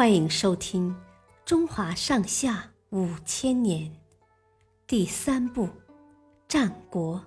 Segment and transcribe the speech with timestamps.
[0.00, 0.88] 欢迎收听
[1.44, 3.92] 《中华上下五千年》
[4.86, 5.66] 第三部
[6.48, 7.22] 《战国》。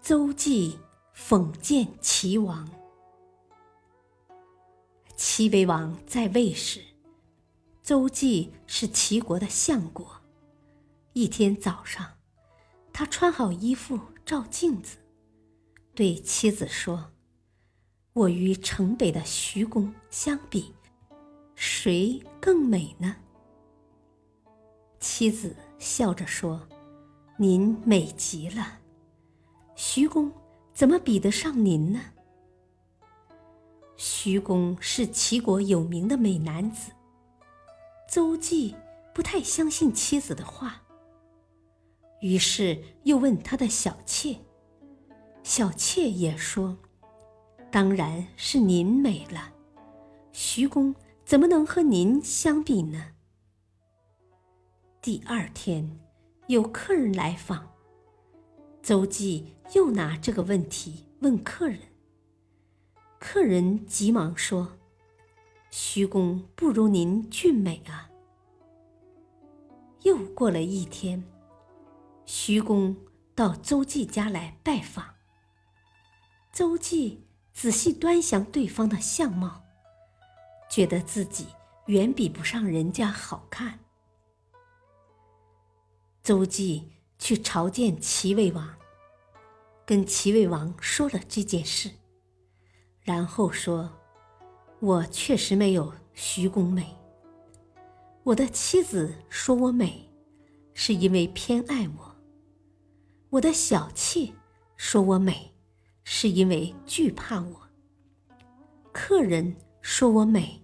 [0.00, 0.78] 邹忌
[1.14, 2.66] 讽谏齐王。
[5.14, 6.82] 齐威王在位时，
[7.82, 10.22] 邹忌是齐国的相国。
[11.12, 12.14] 一天早上，
[12.90, 14.96] 他穿好衣服，照镜子，
[15.94, 17.12] 对妻子说。
[18.18, 20.74] 我与城北的徐公相比，
[21.54, 23.14] 谁更美呢？
[24.98, 26.66] 妻子笑着说
[27.38, 28.80] ：“您美极了，
[29.76, 30.32] 徐公
[30.74, 32.00] 怎么比得上您呢？”
[33.96, 36.90] 徐公是齐国有名的美男子。
[38.08, 38.74] 邹忌
[39.14, 40.82] 不太相信妻子的话，
[42.20, 44.40] 于是又问他的小妾，
[45.44, 46.76] 小妾也说。
[47.70, 49.52] 当然是您美了，
[50.32, 53.12] 徐公怎么能和您相比呢？
[55.02, 56.00] 第二天，
[56.46, 57.68] 有客人来访，
[58.82, 61.78] 邹忌又拿这个问题问客人。
[63.18, 64.78] 客人急忙说
[65.70, 68.08] ：“徐公不如您俊美啊。”
[70.04, 71.22] 又过了一天，
[72.24, 72.96] 徐公
[73.34, 75.04] 到邹忌家来拜访，
[76.50, 77.27] 邹忌。
[77.60, 79.64] 仔细端详对方的相貌，
[80.70, 81.48] 觉得自己
[81.86, 83.80] 远比不上人家好看。
[86.22, 88.76] 邹忌去朝见齐威王，
[89.84, 91.90] 跟齐威王说了这件事，
[93.02, 93.92] 然后说
[94.78, 96.96] ：“我确实没有徐公美。
[98.22, 100.08] 我的妻子说我美，
[100.74, 102.14] 是因为偏爱我；
[103.30, 104.32] 我的小妾
[104.76, 105.52] 说我美。”
[106.10, 107.60] 是因为惧怕我。
[108.92, 110.58] 客人说我美，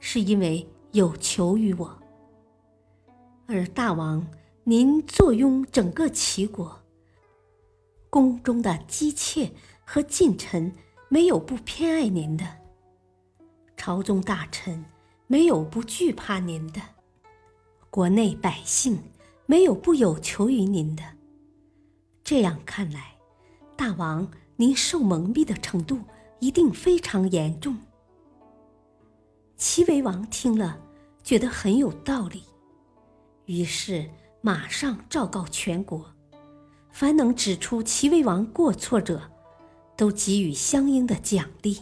[0.00, 2.02] 是因为有求于我。
[3.46, 4.26] 而大王，
[4.64, 6.80] 您坐拥整个齐国，
[8.08, 9.52] 宫中的姬妾
[9.84, 10.72] 和近臣
[11.10, 12.46] 没有不偏爱您的，
[13.76, 14.82] 朝中大臣
[15.26, 16.80] 没有不惧怕您的，
[17.90, 18.98] 国内百姓
[19.44, 21.02] 没有不有求于您的。
[22.24, 23.18] 这样看来，
[23.76, 24.26] 大王。
[24.60, 26.00] 您受蒙蔽的程度
[26.40, 27.78] 一定非常严重。
[29.56, 30.80] 齐威王听了，
[31.22, 32.42] 觉得很有道理，
[33.44, 34.10] 于是
[34.40, 36.12] 马上昭告全国，
[36.90, 39.30] 凡能指出齐威王过错者，
[39.96, 41.78] 都给予相应的奖励。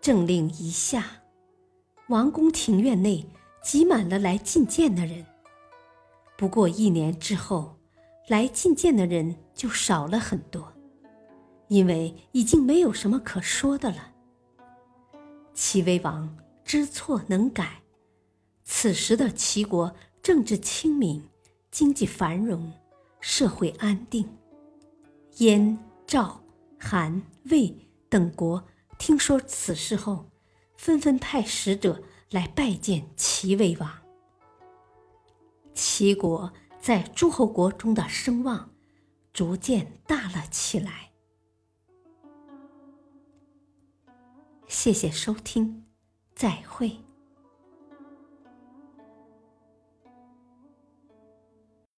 [0.00, 1.22] 政令一下，
[2.08, 3.24] 王宫庭院内
[3.62, 5.24] 挤满了来觐见的人。
[6.36, 7.76] 不过一年之后，
[8.26, 10.72] 来觐见的人就少了很多。
[11.70, 14.12] 因为已经没有什么可说的了。
[15.54, 17.82] 齐威王知错能改，
[18.64, 21.28] 此时的齐国政治清明，
[21.70, 22.72] 经济繁荣，
[23.20, 24.28] 社会安定。
[25.36, 26.42] 燕、赵、
[26.76, 27.72] 韩、魏
[28.08, 28.64] 等国
[28.98, 30.26] 听说此事后，
[30.76, 33.88] 纷纷派使者来拜见齐威王。
[35.72, 38.70] 齐国在诸侯国中的声望
[39.32, 41.09] 逐渐大了起来。
[44.70, 45.84] 谢谢收听，
[46.36, 47.09] 再会。